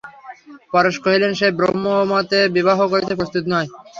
[0.73, 3.67] পরেশ কহিলেন, সে ব্রাহ্মমতে বিবাহ করতে প্রস্তুত নয়।